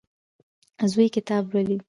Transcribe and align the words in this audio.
زوی 0.91 1.07
کتاب 1.15 1.43
لولي. 1.53 1.77